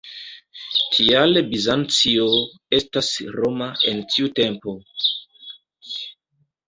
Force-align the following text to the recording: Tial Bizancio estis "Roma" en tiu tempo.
Tial 0.95 1.37
Bizancio 1.51 2.25
estis 2.79 3.11
"Roma" 3.37 3.69
en 3.93 4.03
tiu 4.15 4.33
tempo. 4.41 4.77